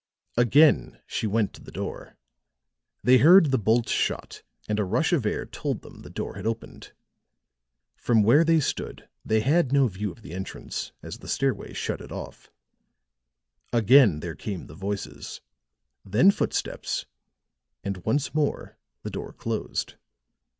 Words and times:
Again 0.35 0.99
she 1.05 1.27
went 1.27 1.53
to 1.53 1.61
the 1.63 1.69
door; 1.71 2.15
they 3.03 3.19
heard 3.19 3.51
the 3.51 3.59
bolt 3.59 3.87
shot 3.87 4.41
and 4.67 4.79
a 4.79 4.83
rush 4.83 5.13
of 5.13 5.27
air 5.27 5.45
told 5.45 5.83
them 5.83 6.01
the 6.01 6.09
door 6.09 6.37
had 6.37 6.47
opened. 6.47 6.91
From 7.97 8.23
where 8.23 8.43
they 8.43 8.59
stood 8.61 9.07
they 9.23 9.41
had 9.41 9.71
no 9.71 9.85
view 9.87 10.11
of 10.11 10.23
the 10.23 10.33
entrance, 10.33 10.91
as 11.03 11.19
the 11.19 11.27
stairway 11.27 11.73
shut 11.73 12.01
it 12.01 12.11
off. 12.11 12.49
Again 13.71 14.21
there 14.21 14.33
came 14.33 14.65
the 14.65 14.73
voices, 14.73 15.39
then 16.03 16.31
footsteps 16.31 17.05
and 17.83 17.97
once 17.97 18.33
more 18.33 18.77
the 19.03 19.11
door 19.11 19.31
closed. 19.33 19.97